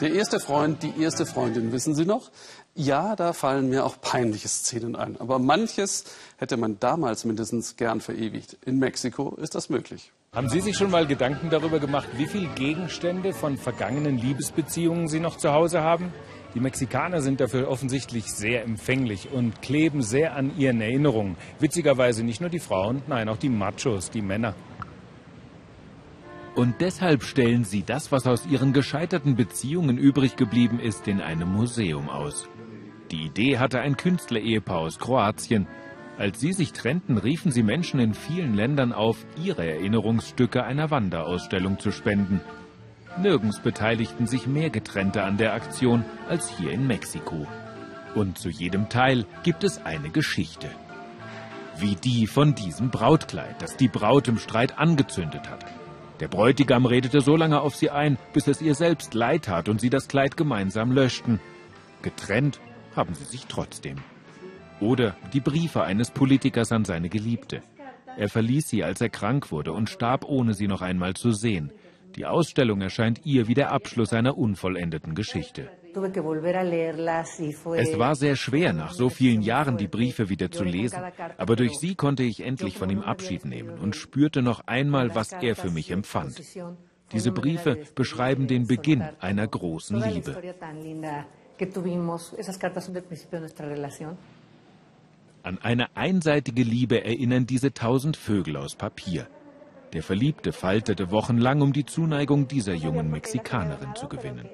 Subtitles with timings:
[0.00, 2.30] Der erste Freund, die erste Freundin, wissen Sie noch?
[2.74, 5.20] Ja, da fallen mir auch peinliche Szenen ein.
[5.20, 6.04] Aber manches
[6.36, 8.56] hätte man damals mindestens gern verewigt.
[8.66, 10.10] In Mexiko ist das möglich.
[10.32, 15.20] Haben Sie sich schon mal Gedanken darüber gemacht, wie viele Gegenstände von vergangenen Liebesbeziehungen Sie
[15.20, 16.12] noch zu Hause haben?
[16.54, 21.36] Die Mexikaner sind dafür offensichtlich sehr empfänglich und kleben sehr an ihren Erinnerungen.
[21.60, 24.54] Witzigerweise nicht nur die Frauen, nein, auch die Machos, die Männer.
[26.54, 31.52] Und deshalb stellen sie das, was aus ihren gescheiterten Beziehungen übrig geblieben ist, in einem
[31.52, 32.48] Museum aus.
[33.10, 35.66] Die Idee hatte ein Künstlerehepaar aus Kroatien.
[36.16, 41.80] Als sie sich trennten, riefen sie Menschen in vielen Ländern auf, ihre Erinnerungsstücke einer Wanderausstellung
[41.80, 42.40] zu spenden.
[43.20, 47.48] Nirgends beteiligten sich mehr Getrennte an der Aktion als hier in Mexiko.
[48.14, 50.68] Und zu jedem Teil gibt es eine Geschichte.
[51.78, 55.66] Wie die von diesem Brautkleid, das die Braut im Streit angezündet hat.
[56.24, 59.78] Der Bräutigam redete so lange auf sie ein, bis es ihr selbst leid tat und
[59.78, 61.38] sie das Kleid gemeinsam löschten.
[62.00, 62.60] Getrennt
[62.96, 63.98] haben sie sich trotzdem.
[64.80, 67.60] Oder die Briefe eines Politikers an seine Geliebte.
[68.16, 71.74] Er verließ sie, als er krank wurde und starb, ohne sie noch einmal zu sehen.
[72.16, 75.68] Die Ausstellung erscheint ihr wie der Abschluss einer unvollendeten Geschichte.
[77.76, 81.02] Es war sehr schwer, nach so vielen Jahren die Briefe wieder zu lesen,
[81.36, 85.32] aber durch sie konnte ich endlich von ihm Abschied nehmen und spürte noch einmal, was
[85.32, 86.40] er für mich empfand.
[87.12, 90.36] Diese Briefe beschreiben den Beginn einer großen Liebe.
[95.42, 99.28] An eine einseitige Liebe erinnern diese tausend Vögel aus Papier.
[99.92, 104.48] Der Verliebte faltete wochenlang, um die Zuneigung dieser jungen Mexikanerin zu gewinnen.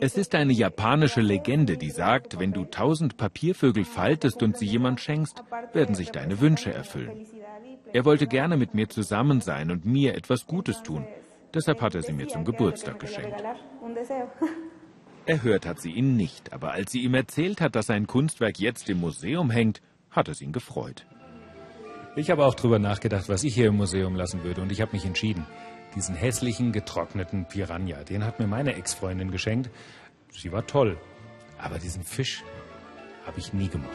[0.00, 5.00] Es ist eine japanische Legende, die sagt, wenn du tausend Papiervögel faltest und sie jemand
[5.00, 7.26] schenkst, werden sich deine Wünsche erfüllen.
[7.92, 11.06] Er wollte gerne mit mir zusammen sein und mir etwas Gutes tun.
[11.54, 13.42] Deshalb hat er sie mir zum Geburtstag geschenkt.
[15.26, 18.88] Erhört hat sie ihn nicht, aber als sie ihm erzählt hat, dass sein Kunstwerk jetzt
[18.88, 19.80] im Museum hängt,
[20.10, 21.06] hat es ihn gefreut.
[22.16, 24.92] Ich habe auch darüber nachgedacht, was ich hier im Museum lassen würde, und ich habe
[24.92, 25.46] mich entschieden.
[25.94, 29.70] Diesen hässlichen, getrockneten Piranha, den hat mir meine Ex-Freundin geschenkt.
[30.32, 30.98] Sie war toll,
[31.58, 32.42] aber diesen Fisch
[33.26, 33.90] habe ich nie gemacht.